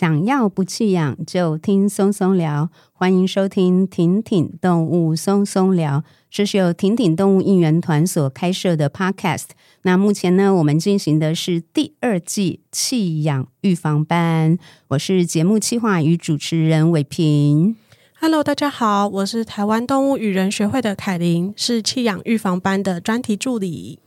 [0.00, 9.48] 想要不弃养就听松松聊，欢迎收听挺挺动物松松聊，这是由挺挺动物应援团所开设的 Podcast。
[9.82, 14.56] 那目前呢，我们进行的是第二季弃养预防班，
[14.88, 17.76] 我是节目企划与主持人伟平。
[18.18, 23.98] Hello，大家好，我是台湾动物与人学会的凯琳，是弃养预防班的专题助理。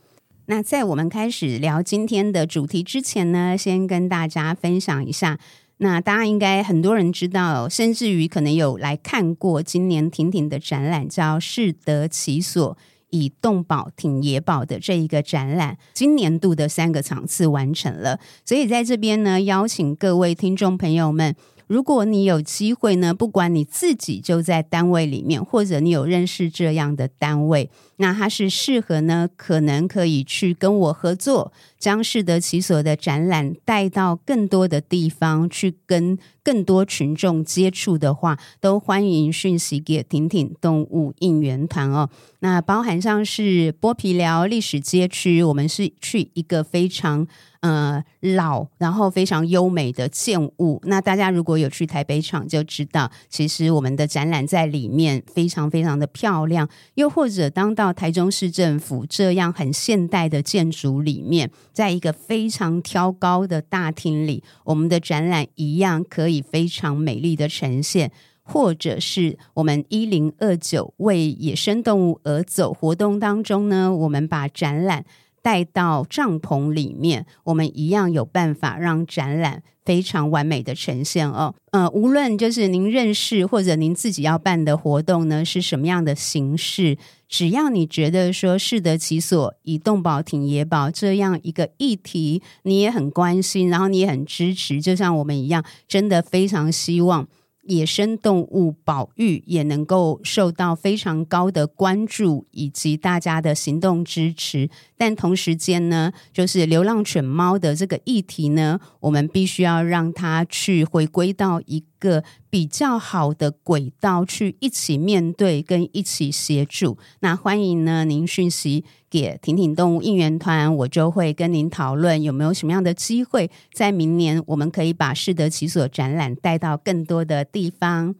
[0.46, 5.38] 那在我们开始聊今天的主题之前呢，先跟大家分享一下。
[5.78, 12.76] 那大家应该很多人知道，甚至于可能有来看过今年婷婷的展览，叫“适得其所，
[13.10, 18.20] 以动保挺野保”的这一个展览，今年度的三个场次完成了。
[18.44, 21.34] 所以在这边呢，邀请各位听众朋友们。
[21.66, 42.08] 如果你有机会呢，不管你自己就在单位里面，或者你有认识这样的单位，那它是适合呢，可能可以去跟我合作，将适得其所的展览带到更多的地方去，跟更多群众接触的话，都欢迎讯息给挺挺动物应援团哦。
[42.38, 47.26] 那包含上是剥皮寮历史街区，我们是去一个非常。
[47.60, 50.78] 呃，老然后非常优美的建物。
[50.84, 56.68] 那大家如果有去台北场，就知道其实我们的展览在里面非常非常的漂亮。
[56.96, 68.10] 又或者当到台中市政府这样很现代的建筑里面，在一个非常挑高的大厅里，我们的展览一样可以非常美丽的呈现。
[68.46, 75.04] 或者是我们一零二九为野生动物而走活动当中呢，我们把展览。
[75.42, 81.54] 带到帐篷里面，我们一样有办法让展览非常完美的呈现哦。
[81.72, 86.96] 呃，无论就是您认识或者您自己要办的活动呢，是什么样的形式，
[87.28, 97.26] 只要你觉得说适得其所，以动保挺野保这样一个议题，你也很关心，然后你也很支持，就像我们一样，真的非常希望。
[97.66, 116.98] 野生动物保育也能够受到非常高的关注以及大家的行动支持，但同时间呢，就是流浪犬猫的这个议题呢，我们必须要让它去回归到一个比较好的轨道，去一起面对跟一起协助。
[117.20, 128.16] 那欢迎呢，您讯息给婷婷动物应援团，我就会跟您讨论有没有什么样的机会，在明年我们可以把适得其所展览带到更多的地方。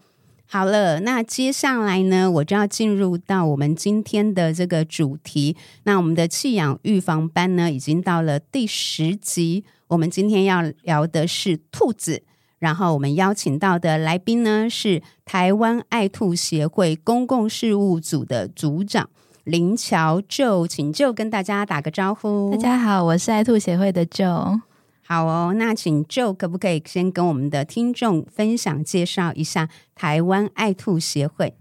[0.47, 5.56] 好了，那接下来呢，我就要进入到我们今天的这个主题。
[5.82, 12.22] 那我们的弃养预防班呢，已经到了第十集，我们今天要聊的是兔子。
[12.61, 19.11] 然后我们邀请到的来宾呢，是台湾爱兔协会公共事务组的组长
[19.44, 22.50] 林乔 Jo，请 Jo 跟大家打个招呼。
[22.53, 24.59] 大家好，我是爱兔协会的 Jo。
[25.06, 31.55] 好哦，那请 Jo 可不可以先跟我们的听众分享介绍一下台湾爱兔协会？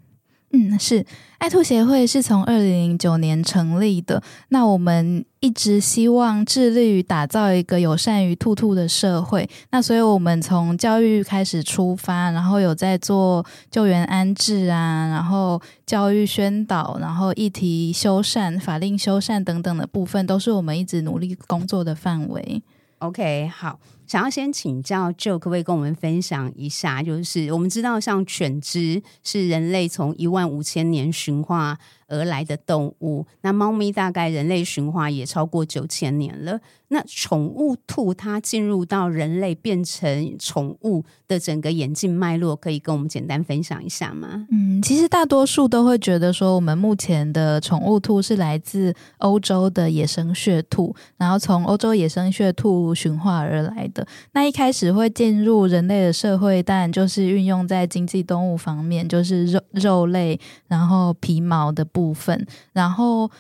[0.56, 1.03] 嗯，是
[1.40, 4.22] 爱兔协会是从二零零九年成立的。
[4.50, 9.50] 那我们一直希望致力于打造一个友善于兔兔的社会。
[9.72, 22.62] 那所以我们从教育开始出发，然后有在做救援安置啊，然后教育宣导，然后议题修缮、法令修缮等等的部分，都是我们一直努力工作的范围。
[23.00, 23.80] OK，好。
[24.13, 27.01] 想要先请教 Joe，可不可以跟我们分享一下？
[27.01, 31.75] 就是我们知道，像犬只是人类从一万五千年驯化
[32.13, 36.59] 而来的动物，那猫咪大概人类驯化也超过九千年了。
[36.90, 44.46] 那宠物兔它进入到人类变成宠物的整个演进脉络，可以跟我们简单分享一下吗？
[44.51, 54.06] 嗯，其实大多数都会觉得说，我们目前的宠物兔是来自欧洲的野生血兔，然后从欧洲野生血兔驯化而来的。
[54.34, 62.46] 那一开始会进入人类的社会，当然就是运用在经济动物方面，就是肉肉类，然后皮毛的部部分。
[62.74, 63.31] 然后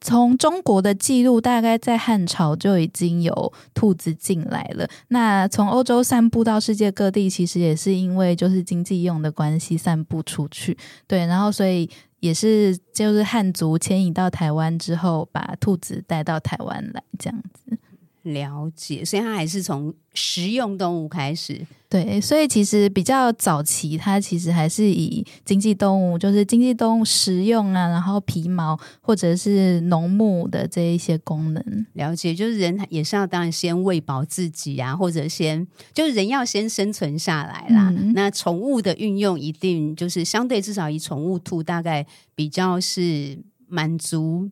[0.00, 4.86] 从中国的记录，大概在汉朝就已经有兔子进来了。
[5.08, 10.76] 那从欧洲散布到世界各地，其实也是因为就是经济用的关系散布出去。
[11.06, 11.88] 对，然后所以
[12.20, 17.78] 也是就是汉族迁移到台湾之后，把兔子带到台湾来这样子。
[18.22, 21.66] 了解，所以它还是从食用动物开始。
[21.88, 31.86] 对，所以其实比较早期，它其实还是以经济动物，就是经济动物食用啊，然后皮毛或者是农牧的这一些功能。
[31.94, 37.92] 了解，就是人也是要当然先喂饱自己啊，或者先就是人要先生存下来啦。
[37.96, 42.06] 嗯、那宠物的运用一定就是相对至少以宠物兔大概
[42.36, 43.36] 比较是
[43.66, 44.48] 满足。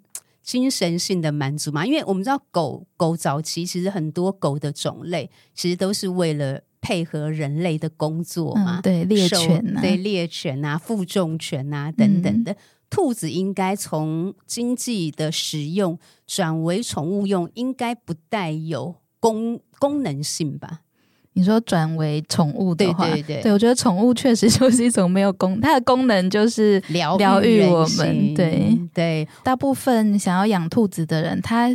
[0.49, 12.53] 精神性的满足嘛，因为我们知道狗狗早期其实很多狗的种类其实都是为了配合人类的工作嘛，嗯、对猎犬、啊，对猎犬啊，负重犬啊等等的。
[12.53, 12.57] 嗯、
[12.89, 20.81] 兔子应该从经济的使用转为宠物用，应该不带有功功能性吧？
[21.39, 28.35] 你说转为宠物的话，对对对，对我觉得宠物确实 就是一种没有功，它的功能就是疗疗愈我们。
[28.35, 31.69] 对对，大部分想要养兔子的人，他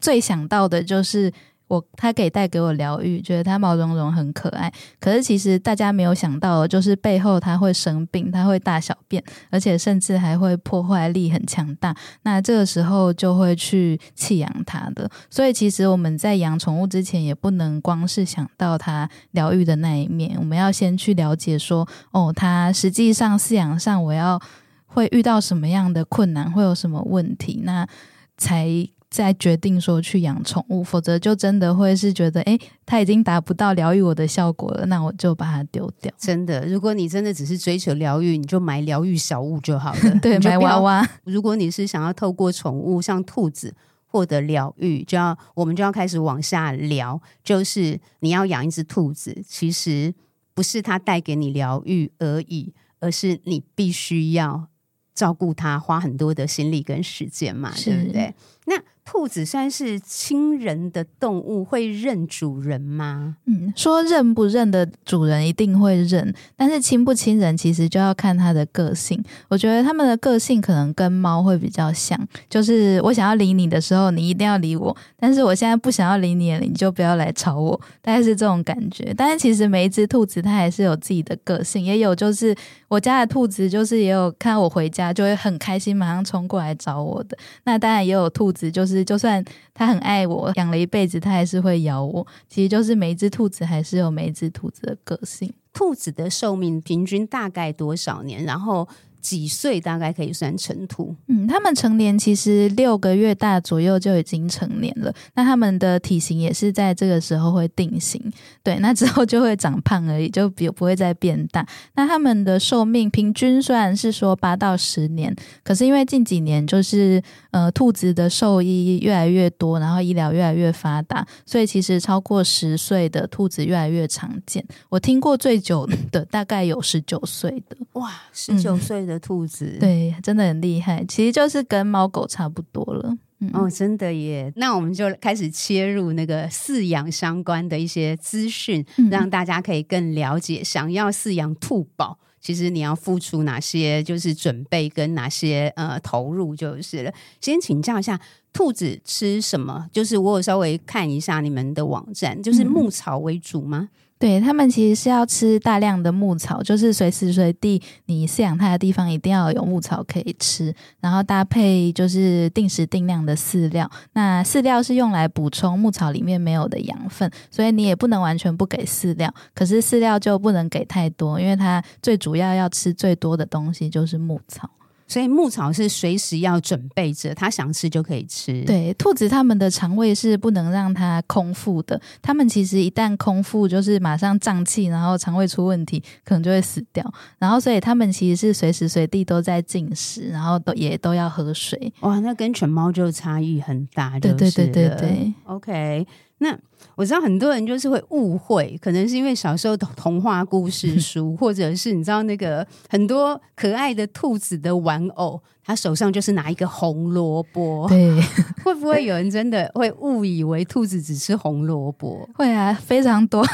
[0.00, 1.32] 最想到的就是。
[1.66, 4.72] 我它可以带给我疗愈，觉得它毛茸茸很可爱。
[5.00, 11.96] 可是其实大家没有想到，就是背后它会生病，它会大小便，而且甚至还会破坏力很强大。
[12.22, 15.10] 那这个时候就会去弃养它的。
[15.30, 24.38] 所以其实我们在养宠物之前，也不能光是想到它疗愈的那一面，我们要先去了解说，哦，它实际上饲养上我要
[24.86, 27.88] 会遇到什么样的困难，会有什么问题，那
[28.36, 28.88] 才。
[29.14, 36.12] 再决定说去养宠物，否则就真的会是觉得，哎，它已经达不到疗愈我的效果了，那我就把它丢掉。
[36.18, 40.00] 真的，如果你真的只是追求疗愈，你就买疗愈小物就好了。
[40.20, 41.08] 对，买娃娃。
[41.22, 43.72] 如果你是想要透过宠物，像兔子
[44.04, 50.12] 获得疗愈，就要我们就要开始往下聊，就是你要养一只兔子，其实
[50.54, 54.66] 不是它带给你疗愈而已，而是你必须要
[55.14, 58.34] 照顾它，花很多的心力跟时间嘛，对不对？
[58.66, 58.74] 那
[59.04, 63.36] 兔子算是亲人的动物，会认主人吗？
[63.44, 69.22] 嗯，说认不认的主人一定会认，但是亲不亲人其实就要看它的个性。
[69.48, 72.18] 我觉得他们的个性可能跟猫会比较像，
[72.48, 79.12] 就是我想要理你的时候，你一定要理我；但是我现在不想要理你了，你就不要来吵我，大概是这种感觉。
[79.14, 82.56] 但是其实每一只兔子它还是有自己的个性，也有就是
[82.88, 87.36] 我家的兔子，就是也有看到我回家就会很开心，马上冲过来找我的。
[87.64, 89.04] 那当然也有兔子，就是。
[89.04, 92.26] 就算它很爱我，养了一辈子，它还是会咬我。
[92.48, 95.52] 其实就是每一只兔子还是有每一只兔子的个性。
[95.74, 98.42] 兔子的寿命平均大概多少年？
[98.44, 98.88] 然后。
[99.24, 101.16] 几岁大概可以算成兔？
[101.28, 105.10] 嗯，他们成年其实六个月大左右就已经成年了。
[105.34, 108.22] 那他们的体型也是在这个时候会定型，
[108.62, 111.66] 对，那之后就会长胖而已，就比不会再变大。
[111.94, 124.62] 那他们的寿命平均虽然是说八到十年，可是因为近几年就是呃兔子的兽医越来越多，然后医疗越来越发达，所以其实超过十岁的兔子越来越常见。
[124.90, 129.13] 我听过最久的大概有十九岁的，哇，十九岁的。
[129.18, 133.16] 兔子对，真的很厉害，其实就是跟猫狗差不多了。
[133.40, 134.50] 嗯、哦，真的耶！
[134.56, 147.12] 那我们就开始切入那个饲养相关的一些资讯，嗯、让大家可以更了解，想要饲养兔宝，其实你要付出哪些就是准备跟哪些呃投入就是了。
[147.40, 148.18] 先请教一下，
[148.52, 149.88] 兔子吃什么？
[149.92, 153.88] 就是我有稍微看一下你们的网站，就是牧草为主吗？
[153.90, 163.90] 嗯对，他们其实是要吃大量的牧草，就是随时随地你饲养它的地方一定要有牧草可以吃，然后搭配就是定时定量的饲料。
[164.14, 169.32] 那饲料是用来补充牧草里面没有的养分，所以你也不能完全不给饲料。
[169.54, 174.70] 可是饲料就不能给太多，因为它最主要要吃最多的东西就是牧草。
[175.06, 178.64] 所以牧草是随时要准备着，它想吃就可以吃。
[178.64, 187.04] 对，兔子它们的肠胃是不能让它空腹的，它们其实一旦空腹，就是马上胀气，然后肠胃出问题，可能就会死掉。
[187.38, 191.92] 然后，所以它们其实是随时随地都在进食，然后都也都要喝水。
[192.00, 194.18] 哇，那跟犬猫就差异很大。
[194.18, 195.34] 对对对对对。
[195.44, 196.06] OK，
[196.44, 196.56] 那。
[196.96, 207.88] 我知道很多人就是会误会，可能是因为小时候的童话故事书， 或者是你知道那个很多可爱的兔子的玩偶，他手上就是拿一个红萝卜。
[207.88, 208.14] 对，
[208.62, 212.28] 会不会有人真的会误以为兔子只吃红萝卜？
[212.34, 213.44] 会啊，非常多。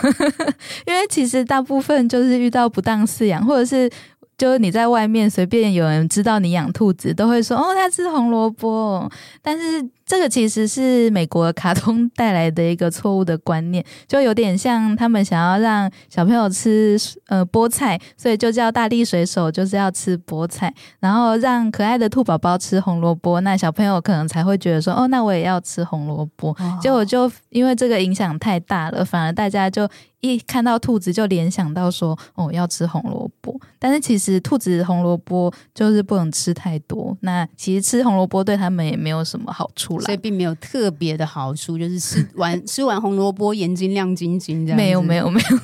[0.86, 3.90] 因为其实大部分就是遇到不当饲养，或者是。
[4.36, 9.06] 就是你在外面随便有人知道你养兔子，都会说哦，它吃红萝卜。
[9.42, 16.98] 但是这个其实是美国卡通带来的一个错误的观念，就有点像他们想要让小朋友吃
[17.28, 26.56] 呃菠菜，所以就叫大力水手就是要吃菠菜，然后让可爱的兔宝宝吃红萝卜，那小朋友可能才会觉得说哦，那我也要吃红萝卜。
[26.82, 29.88] 结果就因为这个影响太大了，反而大家就。
[30.22, 37.16] 一看到兔子就联想到说哦，要吃红萝卜，但是其实兔子红萝卜就是不能吃太多。
[37.22, 44.76] 那其实吃红萝卜对他们也没有什么好处啦，所以并没有特别的好处，就是吃 完吃完红萝卜眼睛亮晶晶这样。
[44.76, 45.56] 没有没有没有，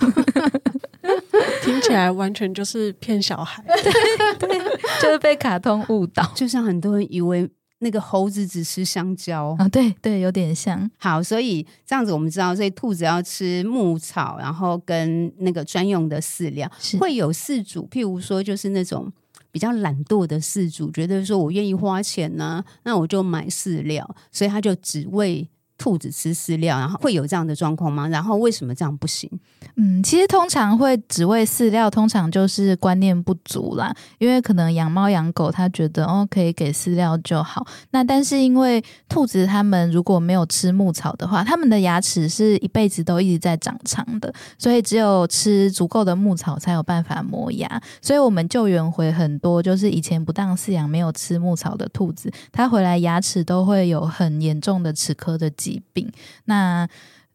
[1.63, 4.59] 听起来完全就是骗小孩，对对，
[5.03, 6.31] 就是被卡通误导。
[6.35, 7.49] 就像很多人以为
[7.81, 10.91] 那个猴子只吃香蕉啊，对对，有点像。
[10.97, 19.13] 好，所以这样子我们知道，所以兔子要吃牧草，然后跟那个专用的饲料，是会有饲主，譬如说就是那种
[19.57, 25.49] 比较懒惰的饲主，觉得说我愿意花钱呢、那我就买饲料，所以他就只喂。
[25.79, 28.09] 兔子吃饲料，然后会有这样的状况吗？
[28.09, 29.31] 然后为什么这样不行？
[29.77, 33.95] 嗯，其实通常会只喂饲料，通常就是观念不足啦。
[34.19, 37.67] 因为可能养猫养狗，他觉得哦可以给饲料就好。
[37.91, 47.81] 那但是因为兔子它们如果没有吃牧草的话，它们的牙齿是一辈子都一直在长长的，所以只有吃足够的牧草才有办法磨牙。
[48.01, 56.09] 所以我们救援回很多就是以前不当饲养没有吃牧草的兔子，它回来牙齿都会有很严重的齿科的疾病，
[56.45, 56.89] 那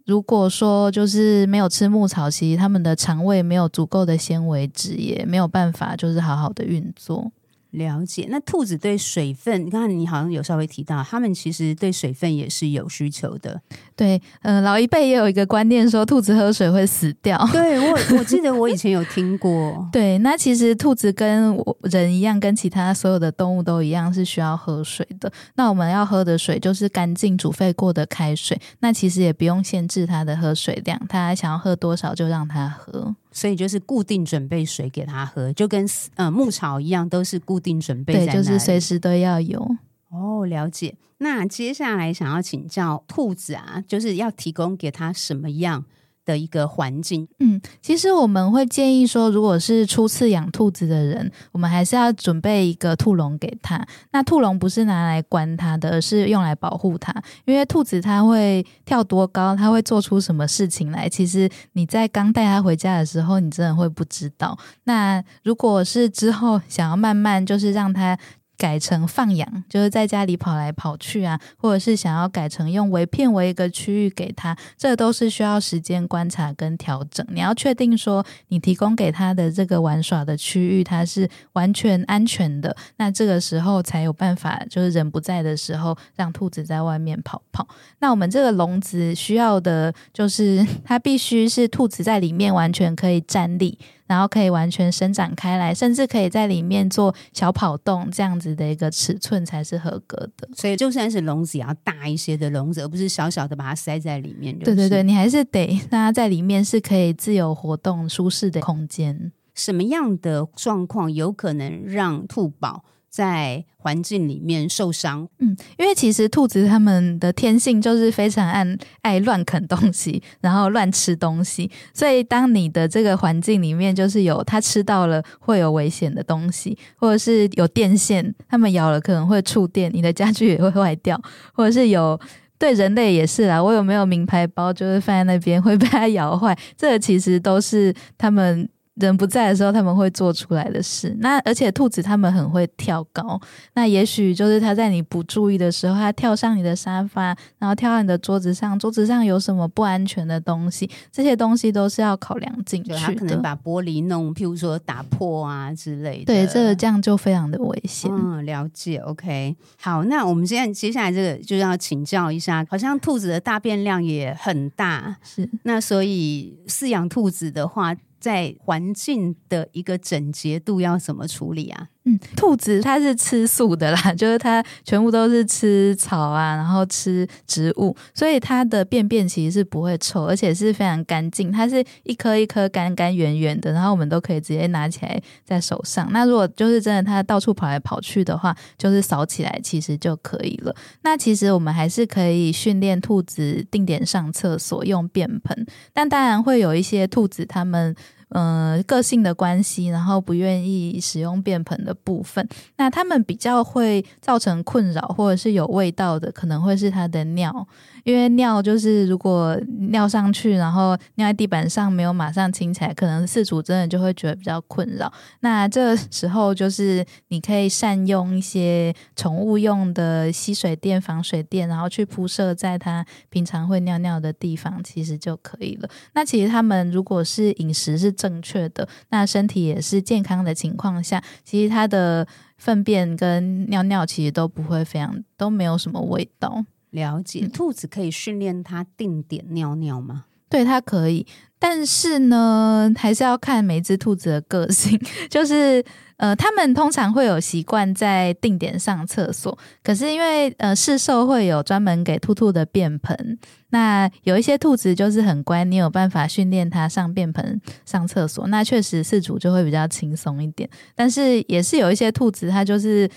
[0.06, 7.32] 如果说就是没有吃牧草，其实他们的肠胃没有足够的纤维质，也没有办法就是好好的运作。
[7.72, 13.60] 了解，那兔子对水分，你看你好像有稍微提到，他们其实对水分也是有需求的。
[13.96, 17.38] 对，呃，老一辈也有一个观念说，兔子喝水会死掉。
[17.52, 19.88] 对，我， 我记得我以前有听过。
[19.92, 25.32] 对，那其实兔子跟人一样，跟其他所有的动物都一样，是需要喝水的。
[25.56, 28.60] 那我们要喝的水就是干净煮沸过的开水。
[28.80, 33.16] 那其实也不用限制它的喝水量，它想要喝多少就让它喝。
[33.32, 38.14] 所以就是固定准备水给他喝，就跟呃牧草一样，都是固定准备。
[38.14, 39.66] 对，就是随时都要有。
[40.10, 40.96] 哦，了解。
[41.20, 45.86] 那接下来想要请教兔子啊，就是要提供给他什么样
[46.26, 53.86] 的一个环境，嗯，其实我们会建议说，如果是初次养兔子的人，我们还是要准备一个兔笼给他。
[54.12, 57.14] 那兔笼不是拿来关它的，而是用来保护它。
[57.46, 64.58] 因为兔子它会跳多高，它会做出什么事情来，其实你在刚带它回家的时候，你真的会不知道。
[64.84, 68.18] 那如果是之后想要慢慢就是让它。
[68.62, 77.26] 改成放养，就是在家里跑来跑去啊，或者是想要改成用围片围一个区域给他，这都是需要时间观察跟调整。
[77.32, 87.68] 你要确定说，你提供给他的这个玩耍的区域，它是完全安全的，那这个时候才有办法，就是人不在的时候，让兔子在外面跑跑。
[87.98, 93.80] 那我们这个笼子需要的就是，它必须是兔子在里面完全可以站立。
[94.12, 100.50] 然后可以完全伸展开来，甚至可以在里面做小跑动，这样子的一个尺寸才是合格的。
[100.54, 104.54] 所以就算是笼子也要大一些的笼子，而不是小小的把它塞在里面。
[104.60, 109.32] 对对对，你还是得让它在里面是可以自由活动、舒适的空间。
[109.56, 118.66] 什么样的状况有可能让兔宝在环境里面受伤，嗯，因为其实兔子它们的天性就是非常爱
[119.02, 131.22] 爱乱啃东西， 然后乱吃东西，所以当你的这个环境里面就是有它吃到了会有危险的东西，或者是有电线，它们咬了可能会触电，你的家具也会坏掉，
[131.54, 132.18] 或者是有
[132.58, 138.70] 对人类也是啦，我有没有名牌包就是放在那边会被它咬坏，这其实都是它们。
[139.06, 141.16] 人不在的时候，他们会做出来的事。
[141.20, 143.40] 那而且兔子他们很会跳高，
[143.74, 148.78] 那也许就是它在你不注意的时候，它跳上你的沙发，然后跳到你的桌子上。
[148.78, 150.90] 桌子上有什么不安全的东西？
[151.12, 152.98] 这些东西都是要考量进去的。
[152.98, 156.26] 它可能把玻璃弄，譬如说打破啊之类的。
[156.26, 158.10] 对，这个这样就非常的危险。
[158.12, 158.98] 嗯，了解。
[158.98, 165.50] OK，好，那我们现在接下来这个就是要请教一下，好像兔子的大便量也很大，是。
[165.64, 167.96] 那所以饲养兔子的话。
[168.22, 171.90] 在环境的一个整洁度要怎么处理啊？
[172.04, 181.52] 嗯，兔子它是吃素的啦， 就是它全部都是吃草啊，然后吃植物，所以它的便便其实是不会臭，而且是非常干净。
[181.52, 186.12] 它是一颗一颗干干圆圆的，然后我们都可以直接拿起来在手上。
[186.12, 190.76] 那如果就是真的它到处跑来跑去的话，就是扫起来其实就可以了。
[191.04, 197.96] 那其实我们还是可以训练兔子定点上厕所用便盆，但当然会有一些兔子它们。
[198.32, 202.48] 呃，个性的关系，然后不愿意使用便盆的部分，
[202.78, 207.68] 那他们比较会造成困扰，或者是有味道的，可能会是他的尿。
[208.04, 215.12] 因为尿就是如果尿上去，然后尿在地板上没有马上清起来，可能饲主真的就会觉得比较困扰。
[215.42, 225.90] 那这时候就是你可以善用一些宠物用的吸水垫、防水垫，然后去铺设在它平常会尿尿的地方，其实就可以了。
[226.14, 232.28] 那其实他们如果是饮食是正确的，那身体也是健康的情况下，其实它的
[232.58, 236.66] 粪便跟尿尿其实都不会非常，都没有什么味道。
[236.92, 240.26] 了解，兔子可以训练它定点尿尿吗？
[240.50, 241.26] 对，它可以。
[241.58, 245.00] 但是呢，还是要看每只兔子的个性。
[245.30, 245.82] 就是
[246.18, 253.40] 呃，他们通常会有习惯在定点上厕所，可是因为呃，市售会有专门给兔兔的便盆。
[253.70, 260.70] 那有一些兔子就是很乖，你有办法训练它上便盆上厕所，那确实饲主就会比较轻松一点。
[260.96, 263.10] 但是也是有一些兔子，它就是。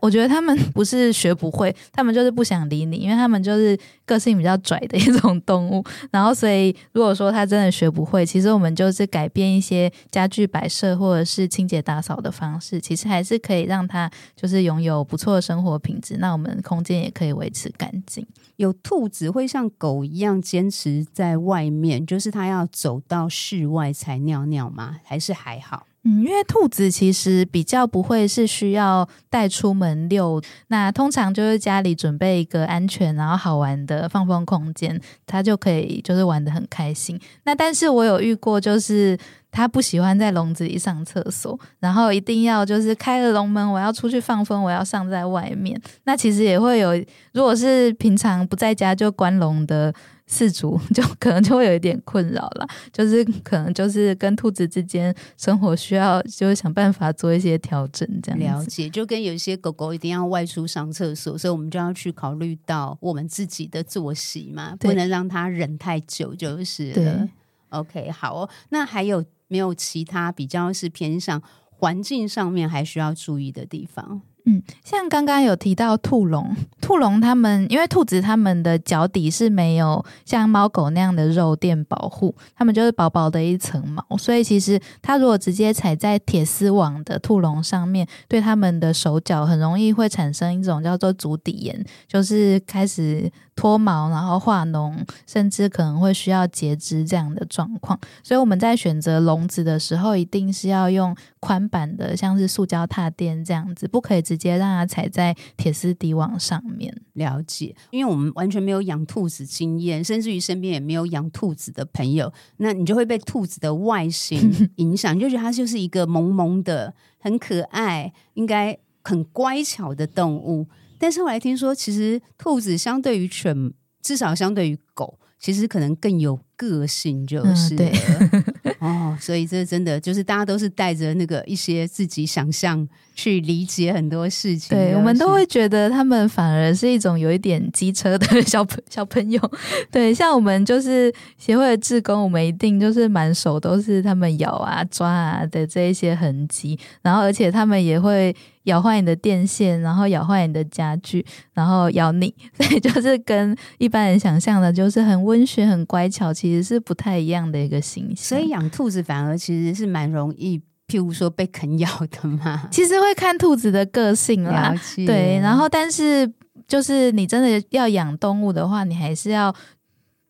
[0.00, 5.84] 我觉得他们不是学不会，他们就是不想理你，因为他们就是个性比较拽的一种动物。
[6.10, 16.16] 然后，所以如果说他真的学不会，其实我们就是改变一些家具摆设或者是清洁打扫的方式，其实还是可以让他就是拥有不错的生活品质。
[16.18, 18.26] 那我们空间也可以维持干净。
[18.56, 24.96] 有兔子会像狗一样坚持在外面，就是他要走到室外才尿尿吗？
[25.04, 25.87] 还是还好？
[26.24, 37.20] 因为兔子其实比较不会是需要带出门遛，那通常就是家里准备一个安全然后好玩的放风空间，它就可以就是玩的很开心。
[37.44, 39.18] 那但是我有遇过，就是
[39.50, 45.80] 它不喜欢在笼子里上厕所，然后一定要就是开了笼门，我要出去放风，我要上在外面。
[46.04, 46.92] 那其实也会有，
[47.32, 49.94] 如果是平常不在家就关笼的。
[50.30, 58.90] 饲主就可能就会有一点困扰了，就是可能就是跟兔子之间生活需要，就是想办法做一些调整，这样了解。
[58.90, 66.94] 就跟有一些狗狗一定要外出上厕所，所以我们就要去考虑到我们自己的作息嘛，不能让它忍太久，就是了。
[66.94, 67.28] 对
[67.70, 68.50] ，OK，好哦。
[68.68, 74.20] 那还有没有其他比较是偏向环境上面还需要注意的地方？
[74.50, 94.96] 嗯，像刚刚有提到兔笼， 兔笼它们因为兔子它们的脚底是没有像猫狗那样的肉垫保护，它们就是薄薄的一层毛，所以其实它如果直接踩在铁丝网的兔笼上面，对它们的手脚很容易会产生一种叫做足底炎，就是开始脱毛，然后化脓，
[95.26, 97.98] 甚至可能会需要截肢这样的状况。
[98.22, 104.38] 所以我们在选择笼子的时候，一定是要用宽版的，像是塑胶踏垫这样子，不可以直。
[104.38, 106.96] 直接让它踩在铁丝底网上面。
[107.14, 114.38] 了解，因为我们完全没有养兔子经验，甚至于身边也没有养兔子的朋友，那你就会被兔子的外形
[114.76, 120.68] 影响，你就觉得它就是一个萌萌的、很可爱、应该很乖巧的动物。
[120.98, 127.92] 但是后来听说，其实兔子相对于犬，至少相对于狗，其实可能更有个性，就是、嗯、对。
[128.80, 134.68] 哦，所以这真的就是大家都是带着那个一些自己想象去理解很多事情。
[134.68, 139.52] 对，我们都会觉得他们反而是一种有一点机车的 小朋小朋友。
[139.90, 148.34] 对，像我们就是协会的志工，我们一定就是满手都是他们咬啊抓啊的这一些痕迹，然后而且他们也会
[148.68, 152.32] 咬坏你的电线，然后咬坏你的家具，然后咬你。
[152.54, 158.16] 所以就是跟一般人想象的，就是很温驯、很乖巧，其实是不太一样的一个形象。
[158.16, 162.68] 所以养兔子反而其实是蛮容易，譬如说被啃咬的嘛。
[162.70, 164.74] 其实会看兔子的个性啦，
[165.06, 165.38] 对。
[165.40, 166.30] 然后，但是
[166.66, 169.54] 就是你真的要养动物的话，你还是要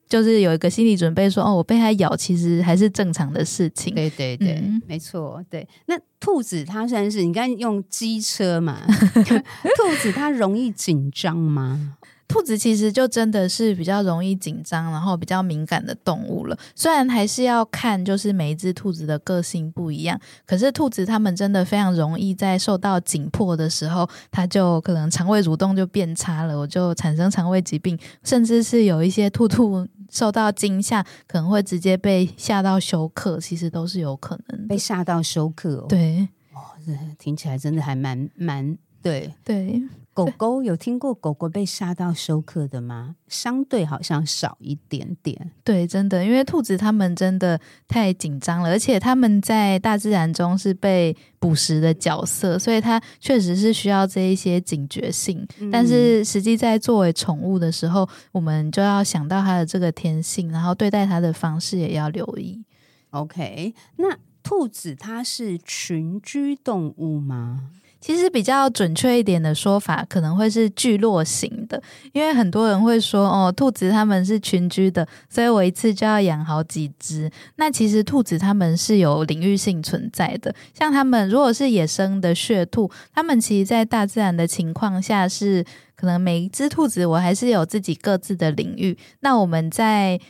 [0.09, 3.94] 就是有一个心理准备说，说哦，我被它咬，其实还是正常的事情。
[3.94, 5.42] 对对对，嗯、没错。
[5.51, 8.79] 对，那兔子它算是你刚才用机车嘛？
[8.88, 11.94] 兔子它容易紧张吗？
[12.27, 16.59] 兔子其实就真的是比较容易紧张，然后比较敏感的动物了。
[16.75, 35.87] 虽然还是要看，就是每一只兔子的个性不一样，可是兔子它们真的非常容易在受到紧迫的时候，它就可能肠胃蠕动就变差了，我就产生肠胃疾病，甚至是有一些兔兔受到惊吓，可能会直接被吓到休克，其实都是有可能被吓到休克哦。
[35.88, 39.83] 对，哦，这听起来真的还蛮蛮对对。
[40.25, 43.15] 狗狗有听过狗狗被杀到休克的吗？
[43.29, 45.51] 相对好像少一点点。
[45.63, 55.47] 对，真的，因为兔子它们真的太紧张了，而且它们在大自然中是被捕食的角色，所以它确实是需要这一些警觉性。
[55.61, 62.65] 嗯、但是实际在作为宠物的时候，我们就要想到它的这个天性，然后对待它的方式也要留意。
[63.11, 67.71] OK，那兔子它是群居动物吗？
[68.01, 71.83] 其实比较准确一点的说法，可能会是聚落型的，
[72.13, 77.31] 因为很多人会说哦，兔子它们是群居的，所以我一次就要养好几只。
[77.57, 85.65] 那其实兔子它们是有领域性存在的，像它们如果是野生的血兔，它们其实在大自然的情况下是
[85.97, 88.97] 可能每一只兔子我还是有自己各自的领域。
[89.21, 90.21] 那我们在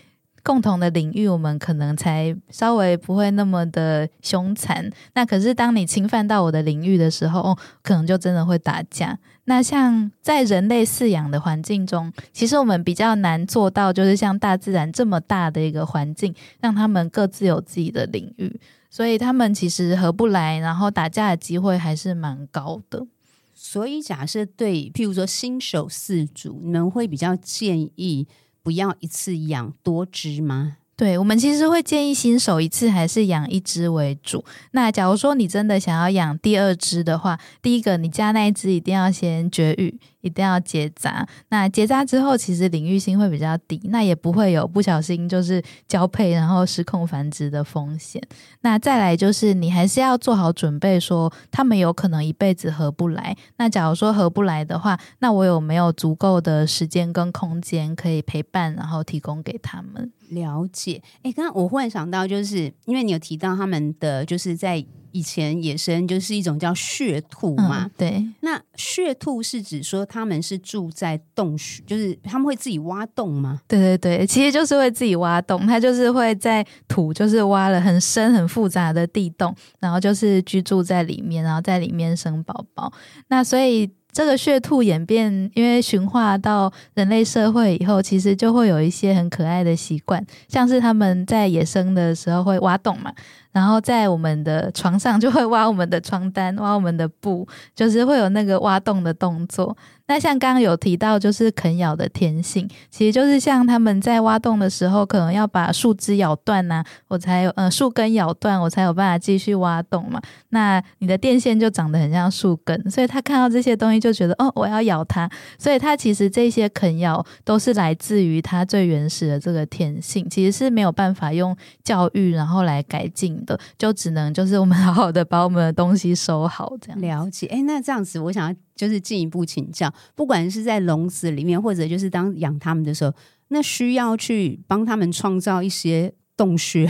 [0.49, 4.91] 共同的领域，我们可能才稍微不会那么的凶残。
[5.13, 9.19] 那可是当你侵犯到我的领域的时候，哦，可能就真的会打架。
[9.45, 18.59] 那像在人类饲养的环境中，其实我们比较难做到，就是像大自然这么大的一个环境，让他们各自有自己的领域，
[18.89, 23.07] 所以他们其实合不来，然后打架的机会还是蛮高的。
[23.55, 28.27] 所以假设对，譬如说新手饲主，你们会比较建议
[28.69, 30.77] 不要一次养多只吗？
[30.95, 34.45] 对，我们其实会建议新手一次还是养一只为主。
[34.73, 39.99] 那假如说你真的想要养第二只的话，第一个你家那一只一定要先绝育。
[40.21, 48.21] 一定要结扎，那结扎之后，其实领域性会比较低，那也不会有不小心就是交配然后失控繁殖的风险。
[48.63, 53.37] 那再来就是你还是要做好准备，说他们有可能一辈子合不来。
[53.59, 60.13] 那假如说合不来的话，那我有没有足够的时间跟空间可以陪伴，然后提供给他们？
[60.31, 61.01] 了解。
[61.23, 64.85] 哎，刚刚我忽然想到，就是因为你有提到他们的就是在。
[65.13, 68.27] 以前野生就是一种叫穴兔嘛，嗯，对。
[68.41, 73.61] 那穴兔是指说他们是住在洞穴，就是他们会自己挖洞吗？
[73.67, 82.93] 对对对，其实就是会自己挖洞，它就是会在土就是挖了很深很复杂的地洞，然后就是居住在里面，然后在里面生宝宝。
[83.29, 83.91] 那所以。
[84.11, 93.13] 这个血兔演变，因为驯化到人类社会以后，其实就会有一些很可爱的习惯，像是他们在野生的时候会挖洞嘛，
[93.59, 97.45] 然后在我们的床上就会挖我们的床单、挖我们的布，
[97.75, 99.77] 就是会有那个挖洞的动作。
[100.09, 110.19] 那像刚刚有提到，就是啃咬的天性，其实就是像他们在挖洞的时候，可能要把树枝咬断呐、啊，我才有呃树根咬断，我才有办法继续挖洞嘛。
[110.49, 115.29] 那你的电线就长得很像树根，所以他看到这些东西就觉得哦，我要咬它。
[115.59, 126.99] 所以他其实这些啃咬都是来自于他最原始的这个天性，其实是没有办法用教育然后来改进的，就只能就是我们好好的把我们的东西收好这样。
[126.99, 128.57] 了解，哎，那这样子，我想要。
[128.79, 133.13] 就是进一步请教，不管是在笼子里面，或者就是当养它们的时候，
[133.49, 136.15] 那需要去帮他们创造一些。
[136.39, 136.89] 洞穴，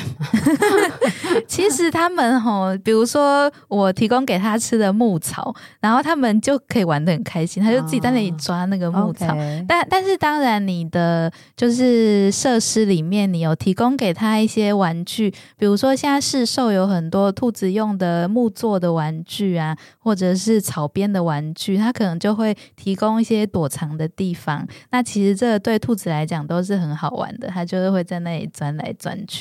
[1.48, 9.28] 其实他们吼，比如说我提供给他吃的牧草，然后他们就可以玩的很开心，他就自己在那里抓那个牧草。
[9.28, 9.64] Oh, okay.
[9.66, 24.68] 但但是当然，你的就是设施里面，你有提供给他一些玩具，比如说现在市售有很多兔子用的木做的玩具啊，或者是草编的玩具，他可能就会提供一些躲藏的地方。
[24.90, 29.37] 那其实这个对兔子来讲都是很好玩的，他就是会在那里钻来钻去。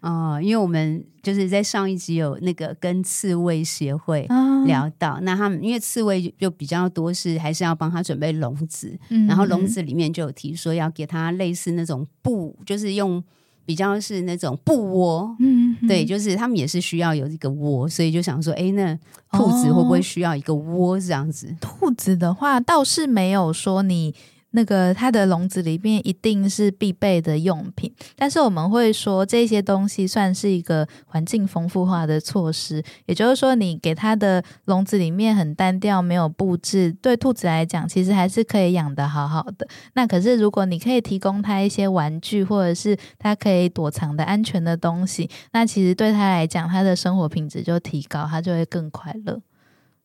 [0.00, 4.26] 哦，因为我们就是在上一集有那个跟刺猬协会
[4.66, 13.22] 聊到，哦、那他们因为刺猬就比较多，是还是要帮他准备笼子，嗯、然后笼子里面就有提说要给他类似那种布，就是用
[13.64, 18.92] 比较是那种布窝，嗯，对，就是他们也是需要有一个窝，所以就想说，哎，那
[19.30, 21.46] 兔子会不会需要一个窝这样子？
[21.46, 24.12] 哦、兔子的话倒是没有说你。
[24.52, 39.66] 那个它的笼子里面一定是必备的用品，但是我们会说这些东西算是一个环境丰富化的措施，也就是说，你给它的笼子里面很单调，没有布置，对兔子来讲，其实还是可以养得好好的。
[39.94, 49.40] 那可是如果你可以提供它一些玩具，或者是它可以躲藏的安全的东西，那其实对它来讲，它的生活品质就提高，它就会更快乐。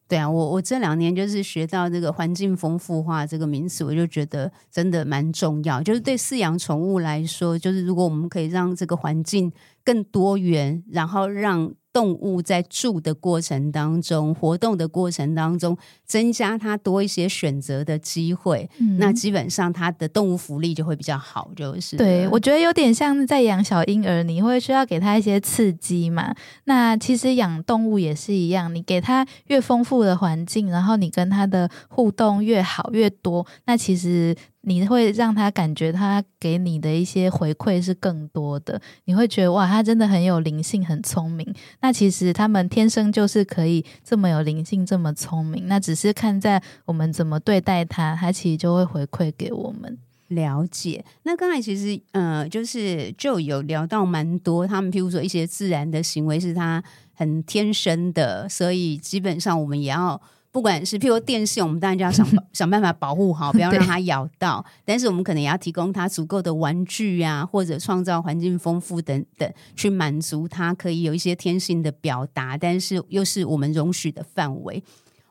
[0.07, 5.81] 对啊，我我这两年就是学到这个环境丰富化这个名词，我就觉得真的蛮重要。
[5.83, 9.51] 就是对饲养宠物来说，就是如果我们可以让这个环境
[9.83, 21.49] 更多元，然后让动物在住的过程当中、活动的过程当中，增加它多一些选择的机会，嗯、那基本上它的动物福利就会比较好。
[21.55, 26.35] 就是对，我觉得有点像在养小婴儿，你会需要给他一些刺激嘛。
[26.65, 34.35] 那其实养动物也是一样，你给他越丰富的环境，然后你跟他的互动越好越多，那其实。
[34.67, 41.47] 你会让他感觉他给你的一些回馈是更多的，你会觉得哇，他真的很有灵性，很聪明。
[41.79, 45.69] 那其实他们天生就是可以这么有灵性，这么聪明。
[45.69, 49.97] 那只是看在我们怎么对待他，他其实就会回馈给我们。
[50.27, 51.05] 了解。
[51.23, 60.21] 那刚才其实呃，就是就有聊到蛮多，他们譬如说一些自然的行为是他很天生的，所以基本上我们也要。
[60.57, 64.65] 不管是譬如电线，我们当然就要想 想办法保护好，不要让它咬到。
[64.83, 74.83] 但是我们可能也要提供它足够的玩具啊，或者创造环境丰富等等，去满足它可以有一些天性的表达，但是又是我们容许的范围。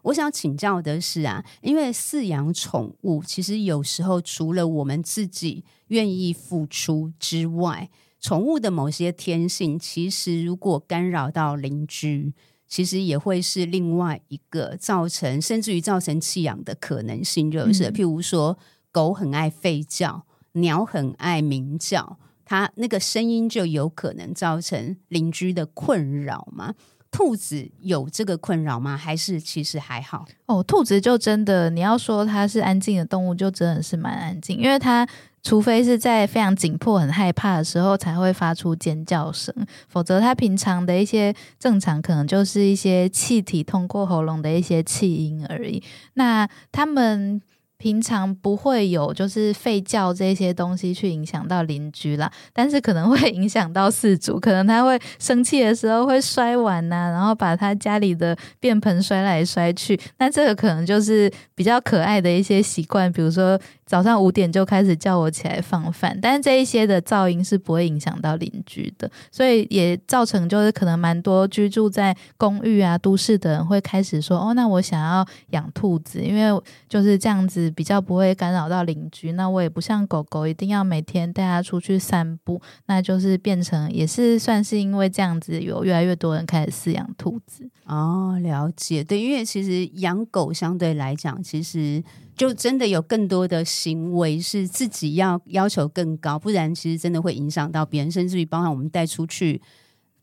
[0.02, 12.32] 我想请教的是啊，因为饲养宠物，其实有时候除了我们自己愿意付出之外，宠物的某些天性，其实如果干扰到邻居，
[12.76, 18.58] 其实也会是另外一个造成，甚至于造成弃养的可能性，就是、嗯、譬如说，
[18.92, 26.74] 狗很爱吠叫，鸟很爱鸣叫，它那个声音就有可能造成邻居的困扰嘛。
[27.10, 28.94] 兔子有这个困扰吗？
[28.94, 30.26] 还是其实还好？
[30.44, 35.08] 哦，兔子就真的，你要说它是安静的动物，就真的是蛮安静，因为它
[35.46, 39.54] 除非是在非常紧迫、很害怕的时候才会发出尖叫声，
[39.86, 45.80] 否则它平常的一些正常，可能就是一些气体通过喉咙的一些气音而已。
[46.14, 47.40] 那它们。
[47.78, 63.60] 平常不会有就是吠叫这些东西去影响到邻居啦，但是可能会影响到饲主，可能他会生气的时候会摔碗呐、然后把他家里的便盆摔来摔去，那这个可能就是比较可爱的一些习惯，比如说。
[63.86, 79.30] 早上五点就开始叫我起来放饭，但是这一些的噪音是不会影响到邻居的，所以也造成就是可能蛮多居住在公寓啊、都市的人会开始说：“哦，那我想要养兔子，因为就是这样子比较不会干扰到邻居。
[79.32, 92.02] 那我也不像狗狗一定要每天带它出去散步，那就是变成也是算是因为这样子，有越来越多人开始饲养兔子。”哦，了解，对，因为其实养狗相对来讲，其实。
[92.36, 99.62] 就真的有更多的行为是自己要要求更高，不然其实真的会影响到别人，甚至于包括我们带出去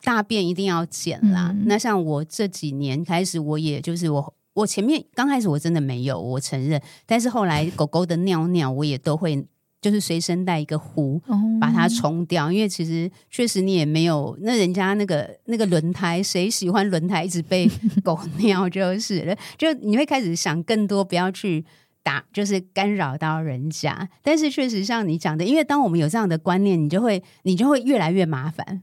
[0.04, 1.49] 大便一定要捡啦。
[1.52, 9.43] 嗯、那像我这几年开始，我也就是我我前面刚开始我真的没有，我承认，但是后来狗狗的尿尿我也都会
[9.82, 11.19] 就是随身带一个壶
[11.60, 17.67] 把它冲掉，因为其实确实你也没有那人家那个那个轮胎，谁喜欢轮胎一直被
[18.04, 21.65] 狗 尿就是了，就你会开始想更多，不要去。
[22.04, 28.82] 打就是干扰到人家，但是确实像你讲的，因为当我们有这样的观念，你就会你就会越来越麻烦。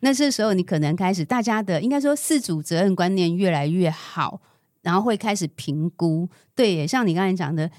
[0.00, 4.40] 那这时候你可能开始大家的应该说四主责任观念越来越好，
[4.82, 6.28] 然后会开始评估。
[6.54, 7.70] 对，像你刚才讲的，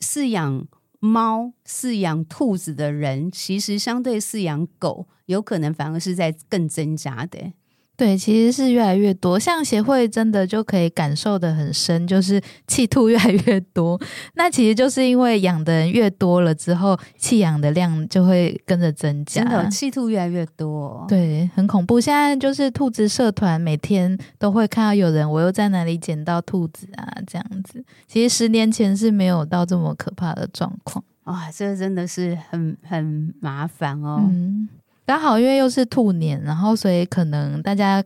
[0.00, 0.66] 饲养
[0.98, 7.52] 猫、饲养兔子的人，其实相对饲养狗，有可能反而是在更增加的。
[7.96, 14.00] 对，其实是越来越多，像协会真的就可以感受的很深，就是弃兔越来越多。
[14.34, 19.42] 那其实就是因为养的人越多了之后，弃养的量就会跟着增加。
[19.42, 22.00] 真的，弃兔越来越多，对，很恐怖。
[22.00, 27.06] 现在就是兔子社团每天都会看到有人，我又在哪里捡到兔子啊？
[27.26, 27.84] 这样子。
[28.08, 31.04] 其实十年前是没有到这么可怕的状况。
[31.24, 34.28] 哇，这真的是很很麻烦哦。
[34.28, 34.68] 嗯。
[35.06, 38.02] 刚好因为又是兔年，然后所以可能大家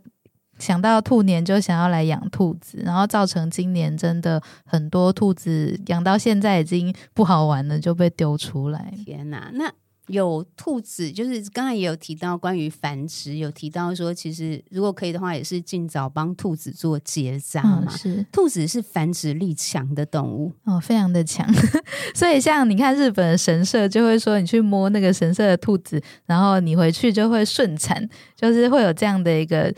[0.58, 8.92] 想到兔年就想要来养兔子，然后造成今年真的很多兔子养到现在已经不好玩了，就被丢出来。
[9.04, 9.72] 天哪，那。
[10.08, 17.84] 有兔子，就是刚才也有提到关于繁殖，有提到说，其实如果可以的话，也是尽早帮兔子做结扎嘛。
[17.86, 21.46] 嗯、是，兔子是繁殖力强的动物哦，非常的强。
[22.14, 29.72] 所以像你看日本的神社，就会说你去摸那个神社的兔子，然后你回去就会顺产，就是会有这样的一个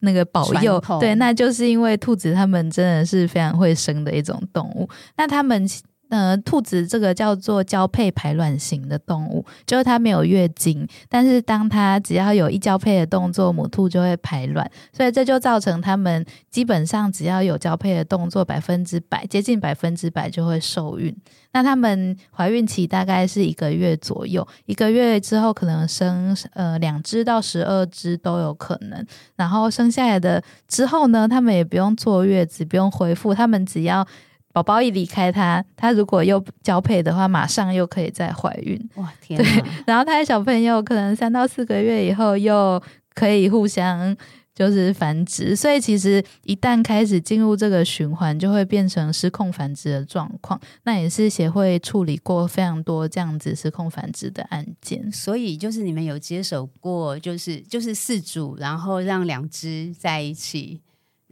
[0.00, 0.80] 那个保佑。
[1.00, 5.68] 对，那就是因为兔子它们真的是非常会生的一种动物，那它们。
[6.14, 21.12] 呃，兔子这个叫做交配排卵型的动物，就是它没有月经，但是当它只要有一交配的动作，母兔就会排卵，所以这就造成它们基本上只要有交配的动作，百分之百接近百分之百就会受孕。
[21.50, 29.04] 那它们怀孕期大概是一个月左右，一个月之后可能生呃两只到十二只都有可能。
[29.34, 34.06] 然后生下来的之后呢，它们也不用坐月子，不用恢复，它们只要。
[34.54, 38.80] 宝宝一离开他，他如果又交配的话，马上又可以再怀孕。
[38.94, 39.44] 哇，天哪！
[39.44, 42.80] 对，然后他的小朋友可能三到四个月以后又
[43.16, 44.16] 可以互相
[44.54, 50.60] 就是繁殖，所以其实一旦开始进入这个循环，就会变成失控繁殖的状况。
[50.84, 55.10] 那也是协会处理过非常多这样子失控繁殖的案件。
[55.10, 60.80] 所以就是你们有接手过，就是就是四组，然后让两只在一起。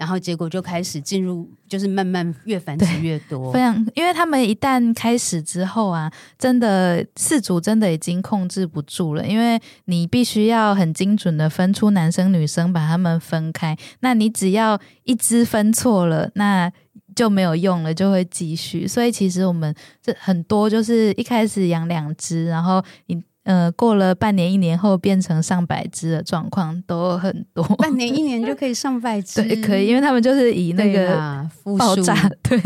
[0.03, 3.53] 然后结果就开始进入，就是慢慢越繁殖越多。
[3.53, 13.79] 非常，因为他们一旦开始之后啊，真的饲主真的已经控制不住了，因为你必须要很精准的分出男生女生，把他们分开。
[14.01, 16.69] 那你只要一只分错了，那
[17.15, 18.89] 就没有用了，就会继续。
[18.89, 23.23] 所以其实我们这很多就是一开始养两只，然后你。
[23.45, 27.65] 呃，过了半年、一年后，变成上百只的状况都很多。
[27.77, 31.17] 半年、一年就可以上百 只，对，可以，因为他们就是以那个
[31.77, 32.59] 爆炸， 对，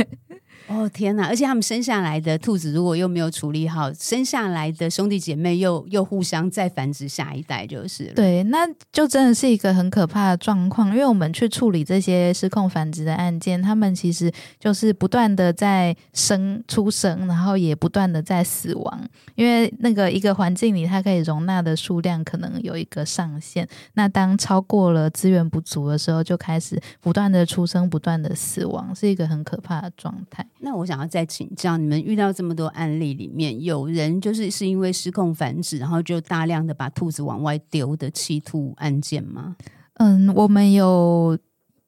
[0.77, 1.27] 哦天哪！
[1.27, 10.91] 而且他们生下来的兔子如果又没有处理好，生下来的兄弟姐妹又又互相再繁殖下一代，就是对，那就真的是一个很可怕的状况。
[10.91, 19.09] 因为我们去处理这些失控繁殖的案件，他们其实就是不断的在生出生，然后也不断的在死亡。
[19.35, 23.67] 因为那个一个环境里，它可以容纳的数量可能有一个上限。
[23.95, 30.47] 那当超过了资源不足的时候，就开始不断的出生，不断的死亡，是一个很可怕的状态。
[30.67, 39.55] 那我想要再请教，你们遇到这么多案例里面，有人就是是因为失控繁殖，然后就大量的把兔子往外丢的弃兔案件吗？
[39.95, 41.39] 嗯，我们有。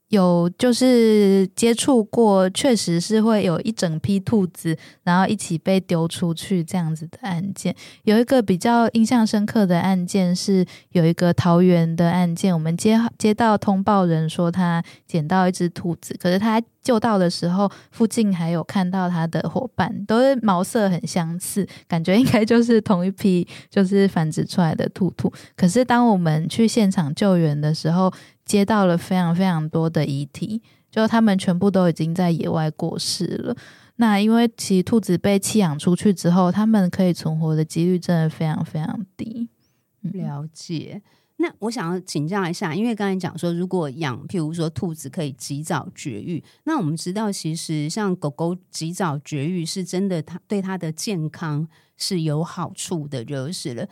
[0.09, 7.77] 有就是接触过，确实是会有一整批兔子，然后一起被丢出去这样子的案件。
[8.05, 25.31] 有一个比较印象深刻的案件是有一个桃园的案件，我们接接到通报人说他捡到一只兔子，可是他救到的时候，附近还有看到他的伙伴，都是毛色很相似，感觉应该就是同一批，就是繁殖出来的兔兔。
[25.55, 28.11] 可是当我们去现场救援的时候，
[28.47, 33.55] 接到了非常非常多的遗体，就他们全部都已经在野外过世了。
[33.97, 39.51] 那因为其实兔子被弃养出去之后，它们可以存活的几率真的非常非常低。
[40.01, 41.03] 了解。
[41.41, 53.89] 那我想要请教一下，因为刚才讲说，如果养，譬如说兔子可以及早绝育，那我们知道，其实像狗狗及早绝育是真的，它对它的健康是有好处的，就是了。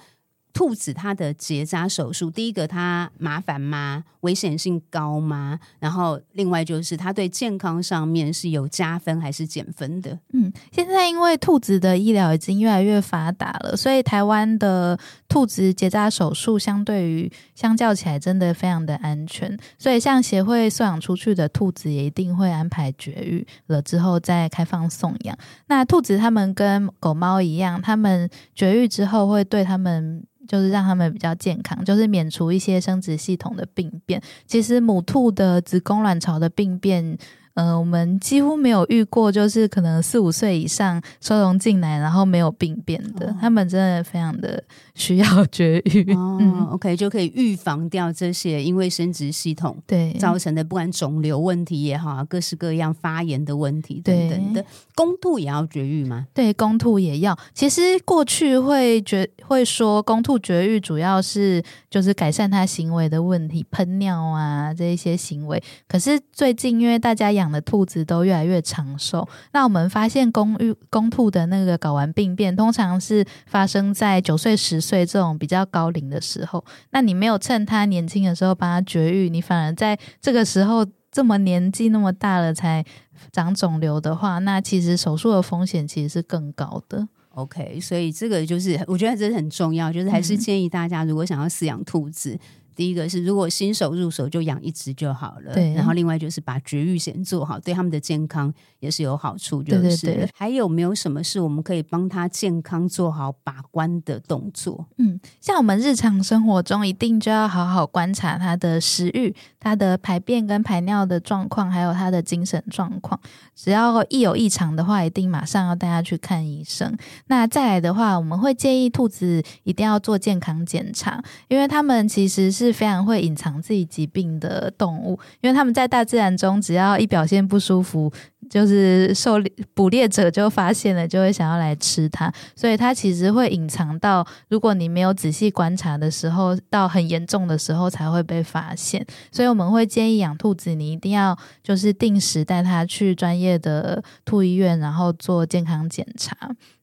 [0.57, 4.03] 兔子它的结扎手术，第一个它麻烦吗？
[4.23, 5.61] 危险性高吗？
[5.79, 10.19] 然后另外就是它对健康上面是有加分还是减分的？
[10.33, 19.55] 嗯，现在因为兔子的医疗已经越来越发达了，所以台湾的兔子结扎手术相对于相较起来真的非常的安全。
[19.77, 25.37] 所以像协会送养出去的兔子也一定会安排绝育了之后再开放送养。
[25.67, 30.25] 那兔子它们跟狗猫一样，它们绝育之后会对它们。
[30.47, 34.21] 就是让他们比较健康，就是免除一些生殖系统的病变。
[34.47, 37.19] 其实母兔的子宫卵巢的病变。
[37.59, 44.63] 嗯、呃，我们几乎没有遇过，就是可能四五岁以上收容进来，然后没有病变的，哦、他们真的非常的
[44.97, 46.13] 需要绝育。
[46.15, 54.65] 哦、嗯，OK，就可以预防掉这些因为生殖系统对造成的，不管肿瘤问题也好，各式各样发炎的问题等等的。
[54.95, 56.27] 公兔也要绝育吗？
[56.33, 57.39] 对，公兔也要。
[57.55, 65.63] 其实过去会绝会说公兔绝育主要是就是改善它行为的问题，喷尿啊这一些行为。
[65.87, 69.29] 可是最近因为大家养的兔子都越来越长寿。
[69.53, 76.65] 那我们发现公育公兔的那个睾丸病变，通常是发生在九岁、十岁这种比较高龄的时候。
[76.91, 82.85] 那你没有趁他年轻的时候帮他绝育，你反而在这个时候这么年纪那么大了才
[83.33, 87.09] 长肿瘤的话，那其实手术的风险其实是更高的。
[87.31, 92.33] OK，所以这个就是我觉得这是很重要，就是还是建议大家如果想要饲养兔子。
[92.35, 92.41] 嗯
[92.77, 95.55] 第一个是，如果新手入手就养一只就好了。
[95.55, 99.63] 对，然后另外就是把绝育先做好，对他们的健康也是有好处。
[99.63, 100.31] 就是，对对对。
[100.35, 104.85] 还有没有什么是我们可以帮他健康做好把关的动作？
[104.99, 113.19] 嗯，像我们日常生活中一定就要好好观察他的食欲、他的排便跟排尿的状况，还有他的精神状况。
[113.55, 116.95] 只要一有异常的话，一定马上要带他去看医生。
[117.29, 122.66] 那再来的话，我们会建议兔子一定要做健康检查，因为他们其实是。
[122.67, 128.13] 是非常会隐藏自己疾病的动物，因为他们在大自然中，只要一表现不舒服，
[128.51, 132.33] 就是狩猎捕猎者就发现了，就会想要来吃它。
[132.55, 139.05] 所以它其实会隐藏到，如果你没有仔细观察的时候，到很严重的时候才会被发现。
[139.31, 146.37] 所以我们会建议养兔子，你一定要就是定时带它去专业的兔医院，然后做健康检查。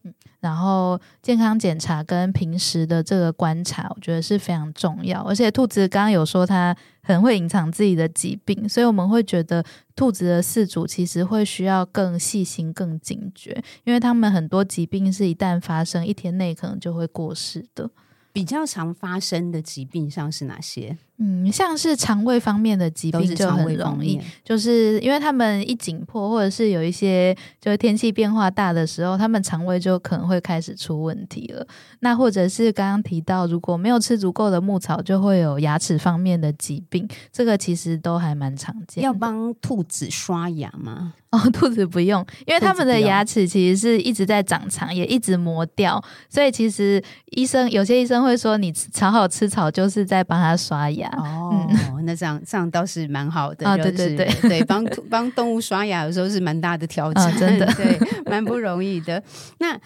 [0.04, 0.14] 嗯。
[0.44, 5.22] 然后健康检查跟平时的这个观察，我觉得是非常重要。
[5.22, 9.64] 而且兔子刚刚有说它很会隐藏自己的疾病，所以我们会觉得
[9.96, 17.90] 兔子的饲主其实会需要更细心、更警觉，因为他们很多疾病是一旦发生，一天内可能就会过世的。
[18.34, 20.98] 比较常发生的疾病像是哪些？
[21.20, 31.66] 嗯，像是肠胃方面的疾病就很容易，就是因为他们一紧迫，或者是有一些就是天气变化大的时候，他们肠胃就可能会开始出问题了。
[32.00, 39.04] 那或者是刚刚提到，如果没有吃足够的牧草，就会有牙齿方面的疾病，这个其实都还蛮常见。
[39.04, 41.14] 要帮兔子刷牙吗？
[41.34, 51.03] 哦，兔子不用，因为他们的牙齿其实是一直在长长，也一直磨掉，所以其实医生有些医生会说，你好好吃草就是在帮他刷牙。
[51.04, 51.10] 牙。
[51.18, 53.68] 哦，嗯、 那这样这样倒是蛮好的。
[53.68, 59.22] 啊、就是，对对对，对，帮 帮动物刷牙有时候是蛮大的挑战，啊、真的，对，蛮不容易的。
[59.60, 59.80] 那。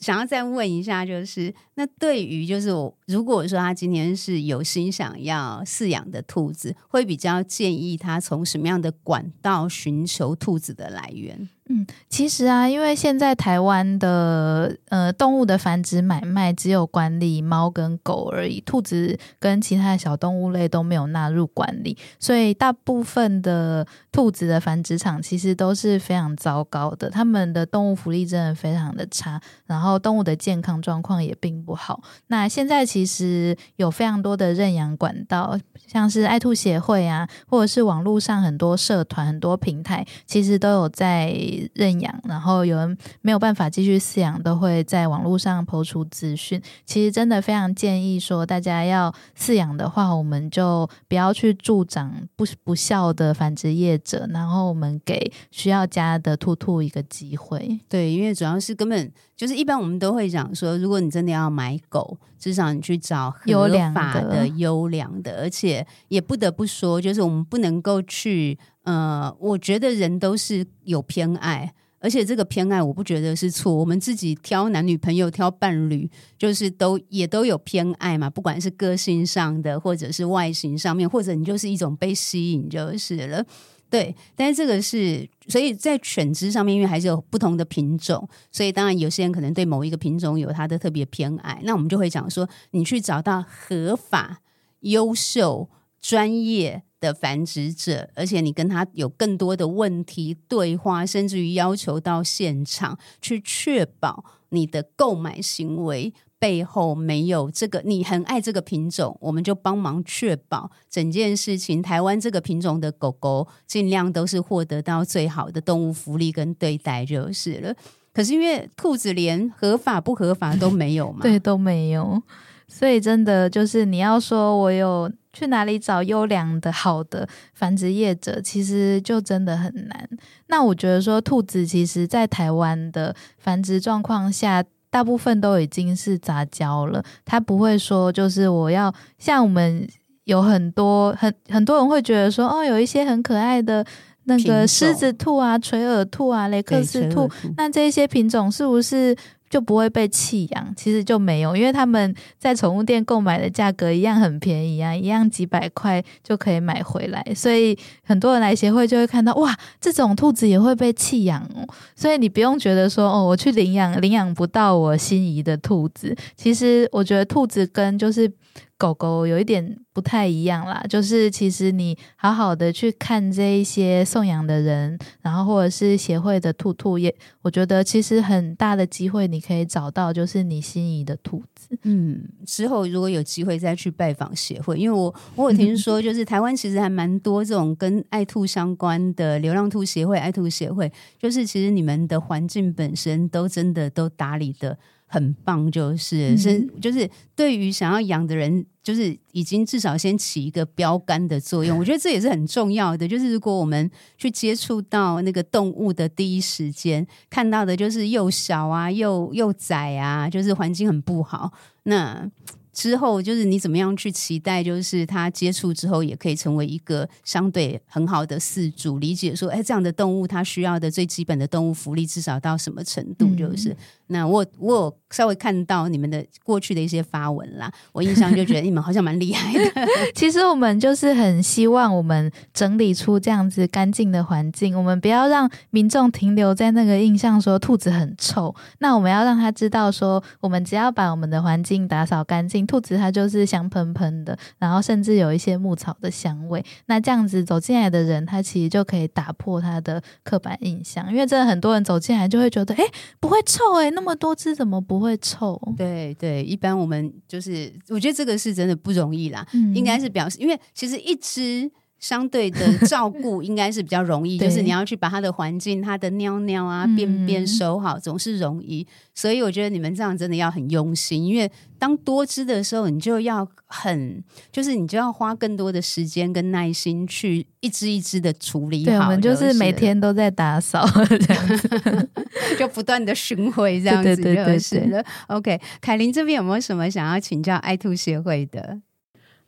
[0.00, 11.48] 想要再问一下，就是那对于就是我，如果说他今天是有心想要饲养的兔子，会比较建议他从什么样的管道寻求兔子的来源？
[11.72, 32.02] 嗯，其实啊，因为现在台湾的呃动物的繁殖买卖只有管理猫跟狗而已，兔子跟其他的小动物类都没有纳入管理，所以大部分的兔子的繁殖场其实都是非常糟糕的，他们的动物福利真的非常的差，然后动物的健康状况也并不不好。
[32.26, 35.56] 那现在其实有非常多的认养管道，
[35.86, 41.30] 像是爱兔协会啊，或者是网络上很多社团、很多平台，其实都有在。
[41.74, 46.60] 认养，然后有人没有办法继续饲养，都会在网络上抛出资讯。
[46.86, 57.78] 其实真的非常建议说，大家要饲养的话，我们就不要去助长不不孝的繁殖业者，然后我们给需要家的兔兔一个机会。
[57.88, 68.58] 对，因为主要是根本就是一般我们都会讲说，如果你真的要买狗，至少你去找合法的、优良的，而且也不得不说，就是我们不能够去。
[68.82, 73.74] 呃，我觉得人都是有偏爱，而且这个偏爱我不觉得是错。
[73.74, 83.42] 我们自己挑男女朋友、挑伴侣，就是都也都有偏爱嘛，不管是个性上的，或者是外形上面，或者你就是一种被吸引就是了。
[83.90, 94.40] 对，但是这个是，所以在犬只上面，因为还是有不同的品种，所以当然有些人可能对某一个品种有他的特别偏爱，那我们就会讲说，你去找到合法、
[94.80, 95.68] 优秀、
[96.00, 96.84] 专业。
[97.00, 111.80] 的繁殖者，而且你跟他有更多的问题对话，甚至于要求到现场去确保你的购买行为背后没有这个，你很爱这个品种，我们就帮忙确保整件事情。
[111.80, 117.72] 台湾这个品种的狗狗尽量都是获得到最好的动物福利跟对待就是了。
[118.12, 122.20] 可是因为兔子连合法不合法都没有嘛， 对，都没有，
[122.66, 125.08] 所以真的就是你要说我有。
[125.32, 130.10] 去哪里找优良的好的繁殖业者，其实就真的很难。
[130.48, 137.02] 那我觉得说，兔子其实在台湾的繁殖状况下，大部分都已经是杂交了。
[137.24, 139.88] 它不会说，就是我要像我们
[140.24, 143.84] 有很多很很多人会觉得说，哦，有一些很可爱的
[144.24, 149.16] 那个狮子兔啊、垂耳兔啊、雷克斯兔，兔那这些品种是不是？
[149.50, 168.30] 就不会被弃养，其实就没有，因为他们在宠物店购买的价格一样很便宜啊，一样几百块就可以买回来，所以很多人来协会就会看到，哇，这种兔子也会被弃养哦，所以你不用觉得说，哦，我去领养，领养不到我心仪的兔子，其实我觉得兔子跟就是。
[168.76, 181.76] 狗狗有一点不太一样啦，就是其实你好好的去看这一些送养的人，然后或者是协会的兔兔也，我觉得其实很大的机会你可以找到就是你心仪的兔子。
[181.82, 194.78] 嗯，之后如果有机会再去拜访协会，因为我我有听说，就是台湾其实还蛮多这种跟爱兔相关的流浪兔协会、爱兔协会，就是其实你们的环境本身都真的都打理的。
[195.12, 201.76] 很棒，就是是就是对于想要养的人，就是已经至少先起一个标杆的作用。
[201.80, 203.08] 我觉得这也是很重要的。
[203.08, 211.52] 就是如果我们去接触到那个动物的第一时间，看到的就是又小啊，又又窄啊，就是环境很不好，
[211.82, 212.30] 那。
[212.72, 223.34] 之后就是你怎么样去期待，就是他接触之后也可以成为一个相对很好的饲主，理解说，哎，这样的动物它需要的最基本的动物福利至少到什么程度？
[223.34, 223.76] 就是、嗯、
[224.10, 229.86] 那我我有稍微看到你们的过去的一些发文啦， 我印象就觉得你们好像蛮厉害的。
[230.14, 242.66] 其实我们就是很希望我们整理出这样子干净的环境，我们不要让民众停留在那个印象说兔子很臭，那我们要让他知道说，我们只要把我们的环境打扫干净。
[242.66, 246.64] 兔子它就是香喷喷的，然后甚至有一些牧草的香味。
[246.86, 252.84] 那这样子走进来的人，他其实就可以打破他的刻板印象，因为真的很多人走进来就会觉得，哎，
[253.18, 255.60] 不会臭哎，那么多只怎么不会臭？
[255.76, 261.70] 对对，一般我们就是，我觉得这个是真的不容易啦，嗯、应该是表示，因为其实一只。
[262.00, 268.86] 相对的 照顾应该是比较容易，就是你要去把它的环境、它的尿尿啊、便便收好，总是容易。
[269.14, 278.90] 所以我觉得你们这样真的要很用心，因为当多只的时候，你就要很，就是你就要花更多的时间跟耐心去一只一只的处理好。
[278.90, 282.08] 对，我们就是每天都在打扫， 这样子，
[282.58, 285.04] 就不断的巡回这样子就是了。
[285.28, 288.80] OK，凯琳这边有没有什么想要请教爱兔协会的？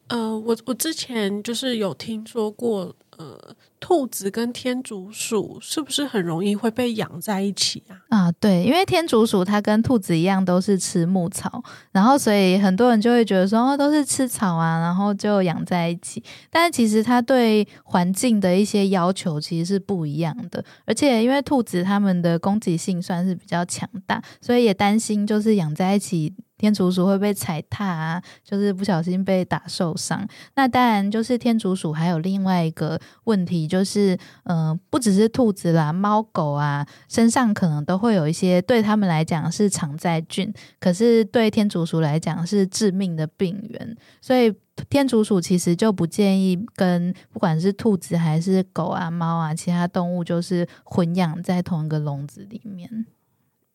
[0.09, 3.39] 呃，我我之前就是有听说过，呃，
[3.81, 7.97] 兔子跟天竺鼠是不是很容易会被养在一起啊？
[8.11, 16.23] 啊，对，因为天竺鼠它跟兔子一样都是吃牧草，然后所以很多人就会觉得说，哦，都是吃草啊，然后就养在一起。
[16.51, 26.35] 但是其实它对环境的一些要求其实是不一样的，而且因为兔子它们的攻击性算是比较强大，所以也担心就是养在一起。
[26.63, 30.25] 天竺鼠会被踩踏啊，就是不小心被打受伤。
[30.55, 43.97] 那当然，就是天竺鼠还有另外一个问题，就是嗯、不只是兔子啦，猫狗啊，身上可能都会有一些对他们来讲是常在菌，可是对天竺鼠来讲是致命的病源。
[44.21, 44.55] 所以
[44.89, 53.05] 天竺鼠其实就不建议跟不管是兔子还是狗啊、猫啊，其他动物就是混养在同一个笼子里面。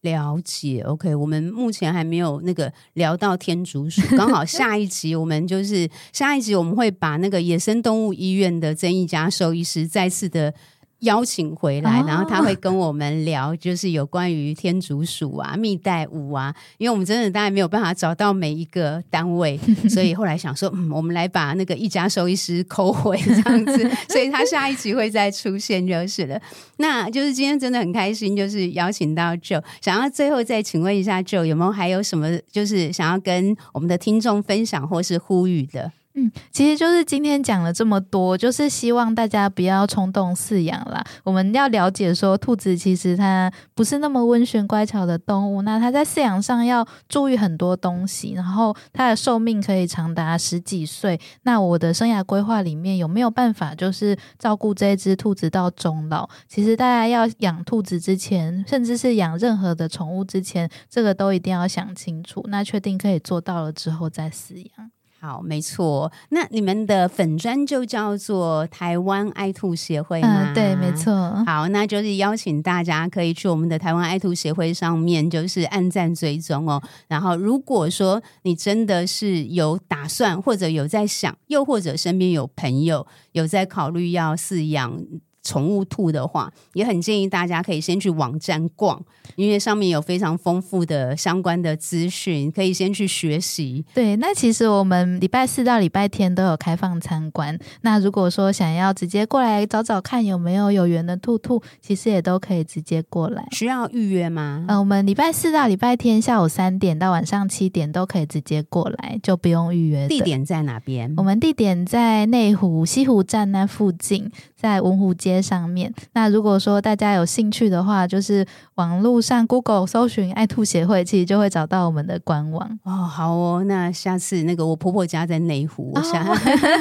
[0.02, 10.54] 了解，OK，我们目前还没有那个聊到天竺鼠，刚好 下一集我们就是下一集我们会把那个野生动物医院的曾一家兽医师再次的。
[11.00, 26.42] 邀请回来，然后他会跟我们聊，就是有关于天竺鼠啊、蜜袋鼯啊，因为我们真的当然没有办法找到每一个单位， 所以后来想说，嗯，我们来把那个一家兽医师抠回这样子， 所以他下一集会再出现就是了。
[26.78, 35.92] 那就是今天真的很开心，就是邀请到 Joe，想要最后再请问一下 Joe，有没有还有什么就是想要跟我们的听众分享或是呼吁的？
[36.20, 41.04] 嗯，其实就是今天讲了这么多，就是希望大家不要冲动饲养啦。
[41.24, 51.20] 我们要了解说，兔子其实它不是那么温驯乖巧的动物，那它在饲养上要注意很多东西，然后它的寿命可以长达十几岁。
[51.44, 56.28] 那我的生涯规划里面有没有办法，就是照顾这只兔子到终老？
[56.48, 62.44] 其实大家要养兔子之前，甚至是养任何的宠物之前，这个都一定要想清楚。
[62.48, 64.90] 那确定可以做到了之后再饲养。
[65.20, 66.12] 好，没错。
[66.30, 70.52] 那你们的粉砖就叫做台湾爱兔协会吗？
[70.52, 71.14] 嗯，对，没错。
[71.46, 76.82] 好，那就是邀请大家可以去我们的台湾爱兔协会上面，就是按赞追踪哦。
[77.08, 85.02] 然后，如果说你真的是有打算，或者有在想，又或者身边有朋友有在考虑要饲养。
[85.48, 89.02] 宠物兔的话，也很建议大家可以先去网站逛，
[89.38, 93.86] 因为上面有非常丰富的相关的资讯，可以先去学习。
[93.94, 97.58] 对，那其实我们礼拜四到礼拜天都有开放参观。
[97.82, 103.48] 那如果说想要直接过来找找看有没有有缘的兔兔，其实也都可以直接过来。
[103.52, 104.66] 需要预约吗？
[104.68, 110.08] 呃，我们礼拜四到礼拜天下午三点到晚上七点都可以直接过来，就不用预约。
[110.10, 111.14] 地点在哪边？
[111.16, 114.30] 我们地点在内湖西湖站那附近，
[114.60, 118.44] 在文湖街上面，那如果说大家有兴趣的话，就是
[118.76, 122.92] 网络上 Google 搜寻爱兔协会，其实就会找到我们的官网哦。
[123.06, 126.36] 好哦，那下次那个我婆婆家在内湖，我想，哦、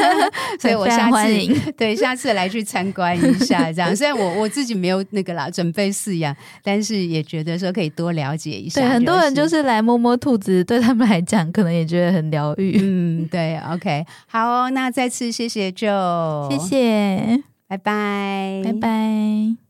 [0.59, 3.95] 所以我下次 对下次来去参观一下， 这样。
[3.95, 8.81] 虽然我我自己没有那个啦，准备饲养，但是也觉得说可以多了解一下。
[8.81, 12.79] 对，很多人就是来摸摸兔子，对他们来讲，可能也觉得很疗愈。
[12.81, 17.55] 嗯，对，OK，好哦，那再次谢谢 Joe，谢谢。
[17.68, 19.56] 拜拜，拜拜。